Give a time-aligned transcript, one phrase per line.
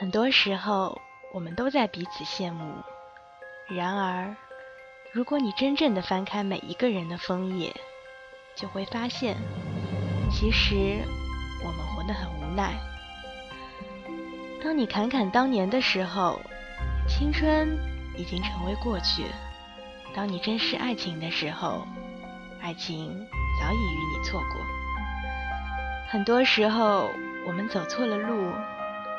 [0.00, 0.98] 很多时候，
[1.30, 2.72] 我们都在彼此羡慕。
[3.68, 4.34] 然而，
[5.12, 7.70] 如果你真正的翻开每一个人的枫叶，
[8.56, 9.36] 就会发现，
[10.30, 11.02] 其实
[11.62, 12.72] 我们活得很无奈。
[14.64, 16.40] 当你侃侃当年的时候，
[17.06, 17.68] 青春
[18.16, 19.24] 已经成为过去；
[20.14, 21.86] 当你珍视爱情的时候，
[22.62, 23.06] 爱情
[23.60, 24.62] 早已与你错过。
[26.08, 27.10] 很多时候，
[27.46, 28.50] 我们走错了路，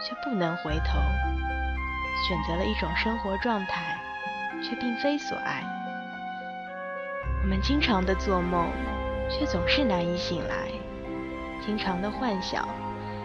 [0.04, 1.00] 却不能回头；
[2.28, 3.98] 选择了一种生活状态，
[4.64, 5.64] 却并非所爱。
[7.44, 8.70] 我们经常的做梦，
[9.30, 10.72] 却总是难以醒来；
[11.66, 12.68] 经常的幻想，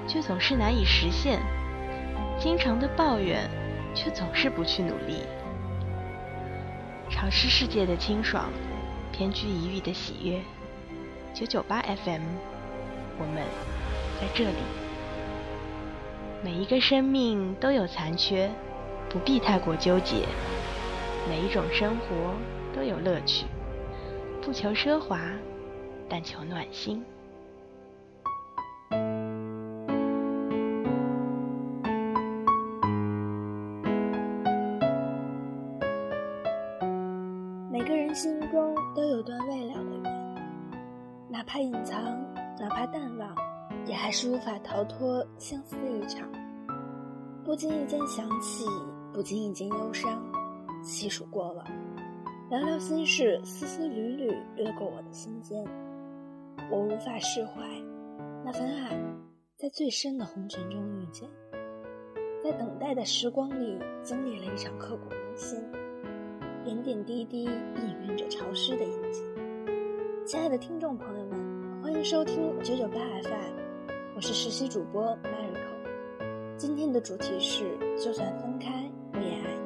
[0.07, 1.41] 却总是难以实现。
[2.39, 3.49] 经常的抱怨，
[3.95, 5.23] 却总是不去努力。
[7.09, 8.51] 潮湿世界的清爽，
[9.13, 10.43] 偏居一隅的喜悦。
[11.33, 12.23] 九九八 FM，
[13.19, 13.43] 我们
[14.21, 14.86] 在这里。
[16.45, 18.51] 每一个生命都有残缺，
[19.09, 20.27] 不必太过纠结。
[21.29, 22.35] 每一种生活
[22.75, 23.47] 都有乐趣，
[24.41, 25.21] 不求奢华，
[26.09, 27.05] 但求暖心。
[37.73, 40.37] 每个人心中都有段未了的缘，
[41.29, 42.01] 哪怕隐藏，
[42.61, 43.35] 哪怕淡忘，
[43.87, 46.29] 也还是无法逃脱相思一场。
[47.45, 48.65] 不经意间想起，
[49.13, 50.21] 不经意间忧伤，
[50.83, 51.65] 细数过往，
[52.51, 55.65] 寥寥心事，丝丝缕缕掠过我的心间。
[56.69, 57.63] 我无法释怀，
[58.45, 58.99] 那份爱，
[59.57, 61.29] 在最深的红尘中遇见，
[62.43, 65.63] 在等待的时光里经历了一场刻骨铭心，
[66.65, 69.23] 点点滴滴氤氲着潮湿的印记。
[70.27, 73.66] 亲爱的听众朋友们，欢迎收听九九八 FM，
[74.17, 76.57] 我是实习主播 Miracle。
[76.57, 79.66] 今天的主题是：就算分开，我也爱你。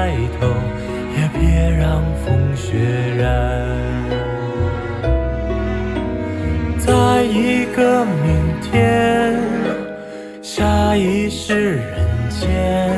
[0.00, 0.46] 白头，
[1.14, 2.78] 也别让风雪
[3.18, 3.22] 染。
[6.78, 9.38] 在一个明天，
[10.40, 11.98] 下一世人
[12.30, 12.90] 间，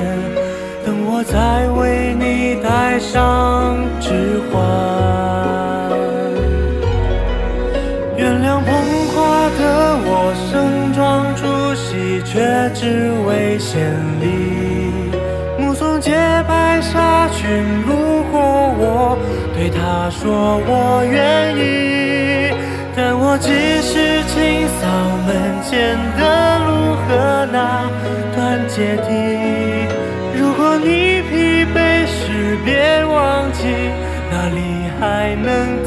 [0.86, 5.01] 等我再为你戴上指环。
[17.52, 18.40] 纱裙路过，
[18.78, 19.18] 我
[19.54, 22.54] 对他说我愿意，
[22.96, 23.50] 但我只
[23.82, 24.88] 是清扫
[25.26, 25.30] 门
[25.62, 26.22] 前的。
[26.64, 27.90] 路和那
[28.34, 29.86] 段阶梯。
[30.34, 33.66] 如果你疲惫时，别忘记
[34.30, 35.82] 哪里还能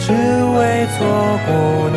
[0.00, 1.96] 只为错过你。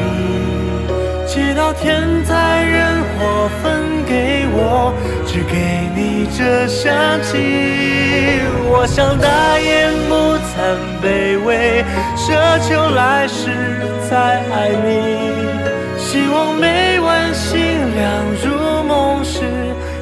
[1.26, 3.66] 祈祷天灾人祸分
[4.06, 4.94] 给我，
[5.26, 5.54] 只给
[5.96, 7.34] 你这香气。
[8.70, 10.14] 我想大言不
[10.48, 10.56] 惭
[11.04, 11.06] 卑
[11.46, 11.84] 微，
[12.16, 12.26] 奢
[12.68, 13.50] 求来世
[14.10, 14.16] 再
[14.52, 14.88] 爱你。
[15.98, 17.56] 希望每晚星
[17.96, 18.04] 亮
[18.44, 18.46] 入
[18.84, 19.44] 梦时，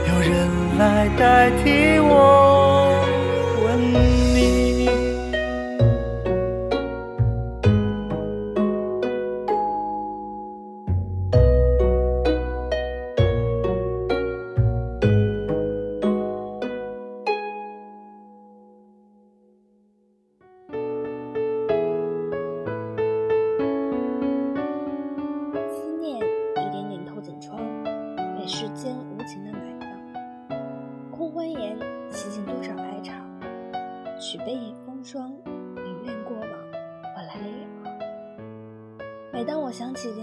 [0.08, 0.34] 有人
[0.78, 2.45] 来代替我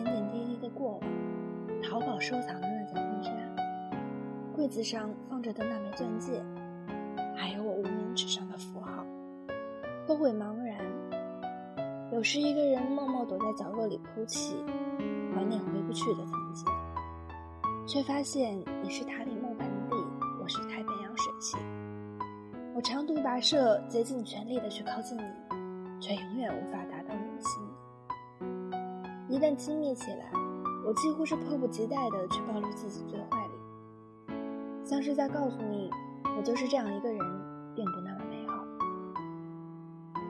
[0.02, 1.00] 点点滴滴的过往，
[1.82, 3.30] 淘宝收藏的那件婚纱，
[4.54, 6.42] 柜子上放着的那枚钻戒，
[7.36, 9.04] 还有我无名指上的符号，
[10.06, 10.78] 都会茫然。
[12.12, 14.56] 有时一个人默默躲在角落里哭泣。
[15.34, 16.66] 怀念回不去的曾经，
[17.86, 19.96] 却发现你是塔里木盆地，
[20.42, 21.56] 我是太平洋水汽。
[22.74, 25.22] 我长途跋涉，竭尽全力的去靠近你，
[26.00, 27.01] 却永远无法达。
[29.32, 30.30] 一旦亲密起来，
[30.86, 34.34] 我几乎是迫不及待的去暴露自己最坏里，
[34.84, 35.88] 像是在告诉你，
[36.36, 37.18] 我就是这样一个人，
[37.74, 38.62] 并不那么美好。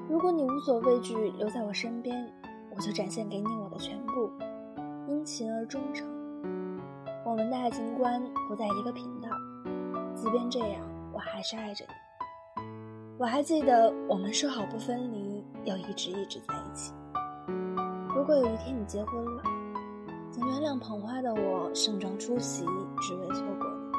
[0.09, 2.33] 如果你无所畏惧留在我身边，
[2.77, 4.31] 我就展现给你我的全部。
[5.09, 6.07] 殷勤而忠诚，
[7.27, 9.29] 我们的爱情观不在一个频道。
[10.15, 10.81] 即便这样，
[11.13, 12.63] 我还是爱着你。
[13.19, 16.62] 我还记得我们说好不分离，又一直一直在一。
[18.33, 19.43] 如果有一天你结婚了，
[20.31, 22.65] 请原谅捧花的我盛装出席，
[22.99, 23.93] 只为错过你。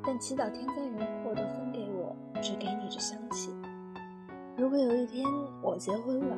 [0.00, 3.52] 但祈祷天灾人祸都分给我，只给你这香气。
[4.56, 5.26] 如果有一天
[5.60, 6.36] 我结婚了，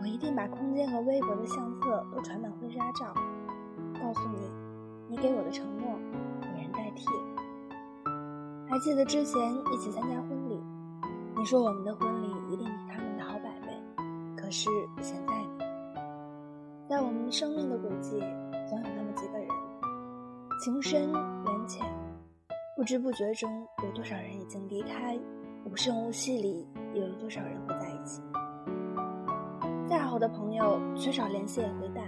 [0.00, 3.12] 我一定把空间和微博的相册都传满婚纱照，
[4.00, 4.48] 告诉你，
[5.08, 5.98] 你给我的承诺，
[6.54, 7.06] 有人代替。
[8.68, 10.62] 还记得之前一起参加婚礼，
[11.36, 13.76] 你说我们的婚礼一定比他们的好百倍。
[14.36, 14.70] 可是，
[16.96, 18.12] 在我们生命的轨迹，
[18.66, 19.46] 总有那么几个人，
[20.64, 21.84] 情深缘浅，
[22.74, 25.14] 不知不觉中有多少人已经离开，
[25.66, 28.22] 无声无息里又有多少人会在一起。
[29.86, 32.02] 再好的朋友，缺少联系也会淡；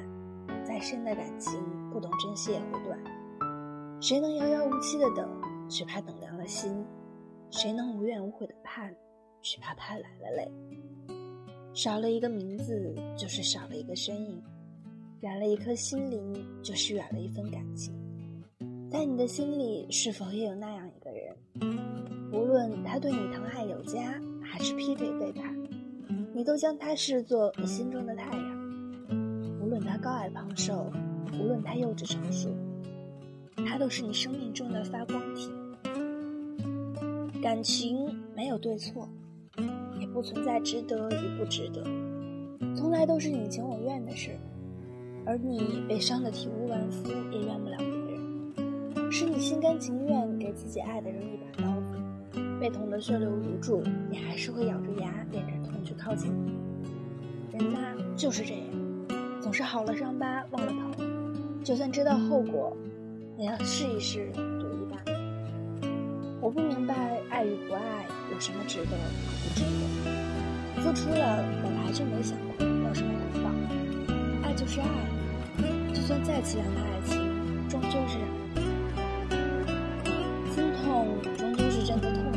[0.65, 1.61] 再深的感情，
[1.93, 2.99] 不懂珍惜也会断。
[4.01, 5.29] 谁能遥遥无期的等，
[5.69, 6.83] 只怕等凉了心；
[7.51, 8.97] 谁能无怨无悔的盼，
[9.43, 10.51] 只怕盼来了泪。
[11.75, 14.43] 少了一个名字，就是少了一个身影；
[15.21, 16.33] 远了一颗心灵，
[16.63, 17.93] 就是远了一份感情。
[18.89, 21.37] 在你的心里，是否也有那样一个人？
[22.33, 25.53] 无论他对你疼爱有加，还是劈腿背叛。
[26.33, 30.89] 你都将他视作你心中的太阳，无论他高矮胖瘦，
[31.33, 32.49] 无论他幼稚成熟，
[33.67, 35.51] 他都是你生命中的发光体。
[37.43, 39.09] 感情没有对错，
[39.99, 41.83] 也不存在值得与不值得，
[42.77, 44.31] 从来都是你情我愿的事。
[45.29, 56.33] 而你被伤得体无完肤，也怨不了别人，是你心甘情愿给自己爱的人一把刀子，被捅得血流如注，你还是会咬着牙忍着痛去靠近。
[57.53, 58.63] 人呐，就是这样，
[59.39, 62.75] 总是好了伤疤忘了疼，就算知道后果，
[63.37, 64.97] 也要试一试赌一把。
[66.41, 68.97] 我不明白爱与不爱有什么值得和
[69.45, 73.51] 不值得，付出了本来就没想过要什么回报，
[74.49, 74.87] 爱就是爱，
[76.09, 77.19] 算再凄凉的爱情，
[77.69, 79.61] 终究是让人
[80.55, 82.33] 心痛，终究是真的痛，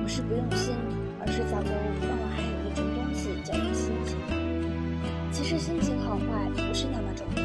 [0.00, 0.76] 不是不用心，
[1.18, 1.70] 而是早就
[2.06, 4.16] 忘了还有一种东西叫做心情。
[5.32, 7.42] 其实心情好坏不是那么重要，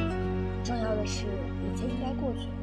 [0.63, 2.53] 重要的是一切应该过去了。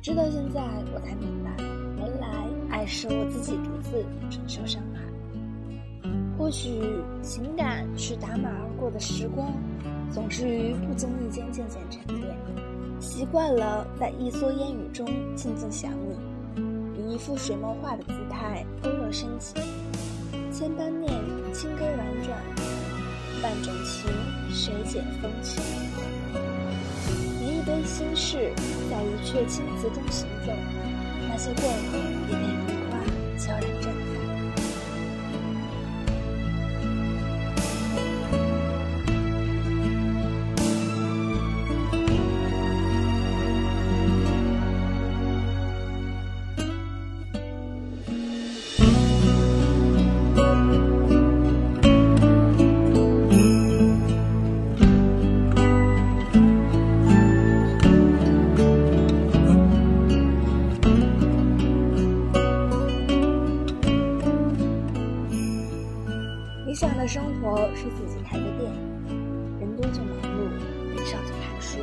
[0.00, 0.62] 直到现在，
[0.94, 1.50] 我才明白，
[1.98, 5.00] 原来爱是我自己独自承受伤害。
[6.38, 6.80] 或许
[7.22, 9.52] 情感是打马而过的时光，
[10.12, 12.36] 总是于不经意间渐渐沉淀，
[13.00, 19.62] 习惯了在一蓑烟雨中静静想你，以一副水墨画的姿态勾勒深情，
[20.52, 21.10] 千般念，
[21.54, 22.38] 轻歌婉转，
[23.42, 24.10] 万种情，
[24.54, 25.62] 水解风情。
[27.40, 28.52] 你一堆心事，
[28.90, 30.52] 在一阙青词中行走，
[31.26, 31.74] 那些过往
[32.28, 32.36] 也
[66.72, 68.72] 理想的生活是自己开个店，
[69.60, 70.48] 人多就忙碌，
[70.96, 71.76] 人少就看书，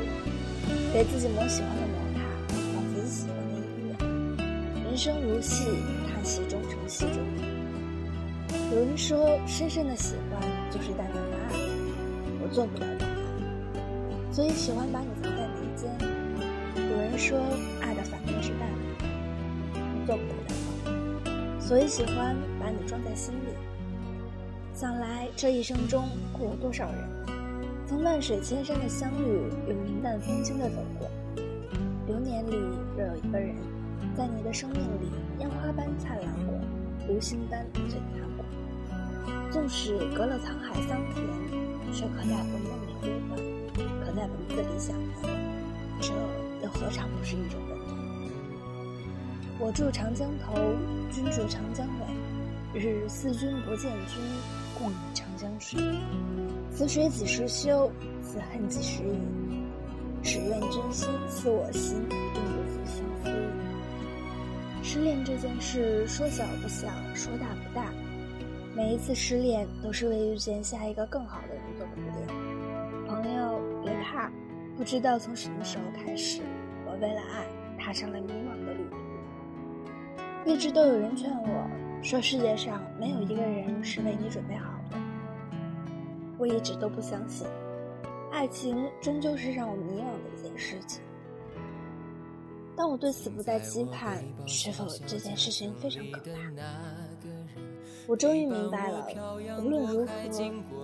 [0.91, 2.25] 给自己磨喜欢的摩卡，
[2.73, 4.83] 放自己喜欢的音乐。
[4.83, 5.65] 人生如戏，
[6.11, 7.19] 看戏中成戏中。
[8.71, 10.41] 有人说，深深的喜欢
[10.71, 11.53] 就是淡淡的爱，
[12.41, 15.95] 我做不了淡爱，所以喜欢把你放在眉间。
[16.75, 17.37] 有人说，
[17.79, 18.67] 爱的反面是淡，
[20.07, 23.68] 做不了淡，所以喜欢把你装在心里。
[24.79, 27.03] 想来这一生中会有多少人，
[27.85, 31.11] 从万水千山的相遇，又云淡风轻的走过。
[32.07, 32.55] 流年里
[32.95, 33.53] 若有一个人，
[34.15, 36.57] 在你的生命里烟花般灿烂过，
[37.09, 37.99] 流星般璀璨
[38.37, 38.45] 过。
[39.51, 43.37] 纵使隔了沧海桑田，却可在魂梦里呼唤，
[43.99, 45.11] 可在文字里想念，
[45.99, 46.13] 这
[46.63, 47.89] 又何尝不是一种温暖？
[49.59, 50.55] 我住长江头，
[51.11, 51.85] 君住长江
[52.73, 54.23] 尾，日日思君不见君。
[54.79, 55.77] 共饮长江水，
[56.71, 57.91] 此水几时休？
[58.23, 59.19] 此恨几时已？
[60.23, 63.33] 只愿君心似我心，定不负相思意。
[64.81, 67.91] 失恋这件事，说小不小，说大不大。
[68.73, 72.15] 每一次失恋，都是为遇见下一个更好的人做铺垫。
[73.05, 74.31] 朋友，别怕，
[74.77, 76.41] 不知道从什么时候开始，
[76.85, 77.45] 我为了爱，
[77.77, 80.49] 踏上了迷茫的旅途。
[80.49, 81.69] 一直都有人劝我。
[82.01, 84.97] 说世界上没有一个人是为你准备好的。
[86.37, 87.45] 我一直都不相信，
[88.31, 91.01] 爱情终究是让我迷惘的一件事情。
[92.77, 96.98] 当我对此不再期盼，是否这件事情非常可怕？
[98.09, 99.05] 我终于明白了，
[99.63, 100.11] 无论如何，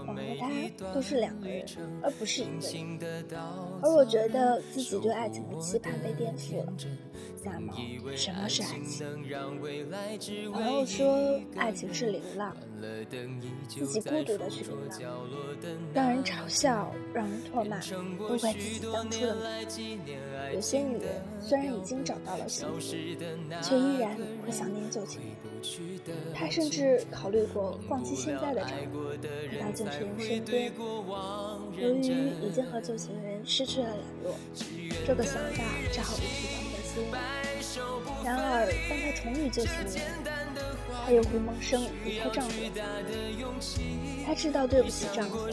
[0.05, 0.47] 我和他
[0.93, 1.65] 都是两个人，
[2.03, 3.27] 而不是一个人。
[3.81, 6.71] 而我觉得自己对爱情的期盼被颠覆了。
[7.43, 7.73] 那么，
[8.15, 8.67] 什么是爱
[10.19, 10.51] 情？
[10.51, 12.55] 朋友说，爱情是流浪，
[13.67, 14.99] 自己孤独的去流浪，
[15.93, 17.79] 让人嘲笑，让人唾骂，
[18.27, 19.65] 都怪自己当初的懵。
[20.53, 25.29] 有些女人虽然已经找到了幸福，却依然会想念旧情人。
[26.33, 29.09] 她甚至考虑过放弃现在的丈夫，
[29.51, 30.71] 回到旧情人身边。
[31.77, 34.35] 由于已经和旧情人失去了联络，
[35.05, 36.75] 这个想法只好引起他们。
[38.23, 39.85] 然而，当她重遇旧情人，
[41.05, 42.55] 她又会萌生离开丈夫。
[44.25, 45.45] 她知道对不起丈夫，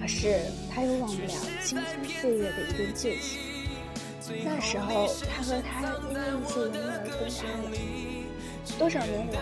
[0.00, 1.32] 可是她又忘不了
[1.64, 3.40] 青葱岁月的一段旧情。
[4.44, 7.64] 那时候，她和他因为一些原因而分开了。
[8.78, 9.36] 多少年来，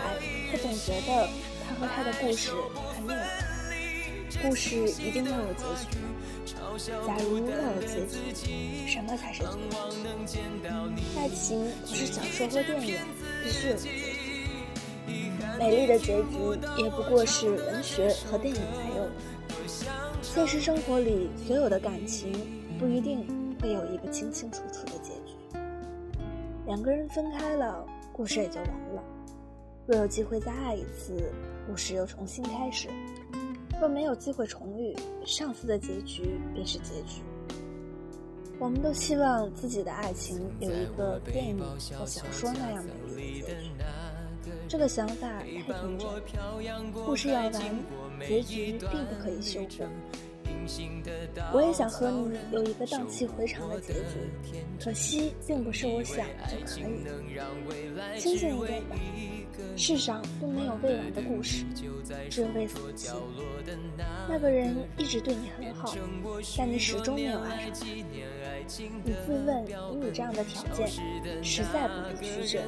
[0.51, 1.29] 她总觉得
[1.67, 2.49] 她和她的故事
[2.91, 3.29] 还没有完，
[4.41, 5.87] 故事一定要有结局。
[7.05, 9.47] 假如要有结局，什么才是结
[10.25, 10.39] 局？
[11.15, 12.99] 爱情不是小说或电影，
[13.43, 14.12] 必须有结局。
[15.63, 16.37] 美丽的结局
[16.77, 19.11] 也不过是文学和电影才有的。
[20.21, 22.33] 现实生活里，所有的感情
[22.77, 23.25] 不一定
[23.61, 25.57] 会有一个清清楚楚的结局。
[26.65, 29.01] 两个人分开了，故事也就完了。
[29.87, 31.31] 若有机会再爱一次，
[31.65, 32.89] 故事又重新开始。
[33.79, 34.93] 若没有机会重遇，
[35.25, 37.21] 上次的结局便是结局。
[38.59, 43.72] 我们都希望自己的爱情有一个电影或小说那样美丽的结局。
[44.73, 45.63] 这个想法太天
[45.99, 47.51] 真，故事要完，
[48.27, 49.83] 结局并不可以修复。
[51.53, 53.99] 我也想和你有一个荡气回肠的结局，
[54.83, 58.19] 可惜并不是我想就可以。
[58.19, 58.95] 清醒一点吧。
[59.77, 61.63] 世上并没有未完的故事，
[62.31, 63.13] 只有未死的心。
[64.27, 65.95] 那个人一直对你很好，
[66.57, 67.85] 但你始终没有爱上他。
[69.05, 70.87] 你自问，以你这样的条件，
[71.43, 72.59] 实在不足取舍。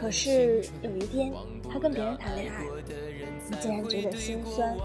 [0.00, 1.32] 可是有一天，
[1.70, 2.64] 他跟别人谈恋爱，
[3.50, 4.76] 你竟然觉得心酸。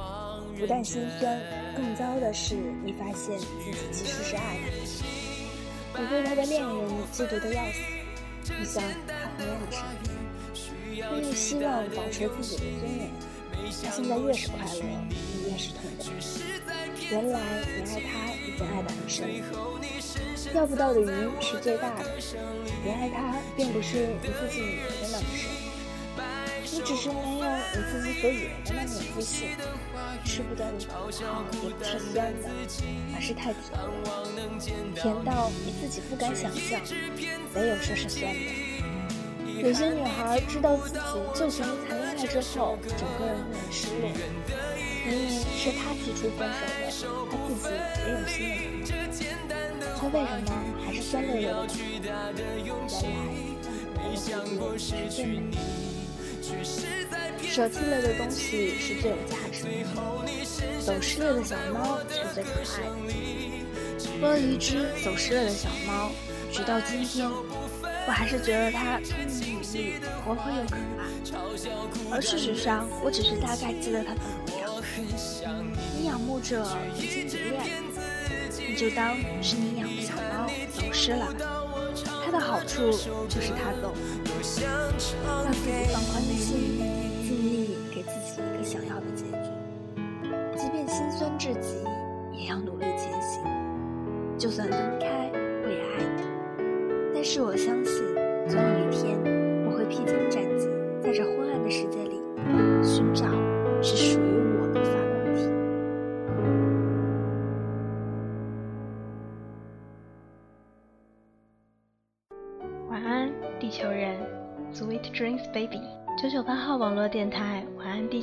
[0.59, 1.39] 不但心酸，
[1.73, 4.57] 更糟的是，你发现自己其实是爱
[5.93, 6.03] 他的。
[6.03, 6.69] 你对他的恋人
[7.13, 7.79] 嫉妒的要死，
[8.59, 10.07] 你想他回来你身边，
[11.15, 13.09] 你又希望保持自己的尊严。
[13.83, 15.15] 他现在越是快乐，你
[15.49, 16.03] 越是痛苦。
[17.09, 17.39] 原来
[17.77, 19.17] 你爱他已经爱得很深，
[20.51, 21.05] 钓不到的鱼
[21.39, 22.05] 是最大的。
[22.83, 25.49] 你爱他并不是你自己以为的那么深，
[26.71, 29.49] 你只是没有你自己所以为的那么自信。
[30.25, 31.21] 吃不得的葡萄
[31.63, 32.49] 也不是酸的，
[33.15, 33.83] 而是太甜了，
[34.95, 36.79] 甜到你自己不敢想象，
[37.53, 38.39] 没有说是酸的。
[39.61, 40.99] 有些女孩知道自己
[41.35, 44.09] 就算谈恋爱之后，整个人会很失落，
[45.05, 46.47] 明明是他提出分
[46.89, 47.67] 手的，他自己
[48.05, 48.15] 也有
[49.11, 49.53] 新的
[50.01, 50.49] 人了，却为什么
[50.85, 51.67] 还是酸溜溜的呢？
[52.63, 52.87] 原来
[53.61, 54.43] 放不下的
[54.77, 55.57] 是最美的，
[57.47, 59.87] 舍弃了的东西是最有价值的，
[60.79, 63.11] 走失了的小猫是最可爱的。
[64.21, 66.11] 为了一只走失了的小猫，
[66.51, 67.29] 直到今天。
[68.07, 71.05] 我还是觉得它聪明伶俐，活泼又可爱。
[72.11, 74.67] 而事实上，我只是大概记得它的模样。
[75.95, 76.65] 你仰慕着
[76.97, 77.88] 移情别恋，你
[78.79, 81.27] 就当是你养的小猫走失了。
[82.23, 82.89] 它的好处
[83.27, 83.93] 就是它懂，
[84.23, 86.79] 让自己放宽的心，
[87.27, 89.49] 尽力给自己一个想要的结局。
[90.55, 91.83] 即便心酸至极，
[92.31, 93.43] 也要努力前行。
[94.37, 96.23] 就算分开，我也爱你。
[97.13, 97.78] 但是我相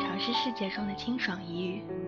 [0.00, 2.07] 尝试世界中的清爽一隅。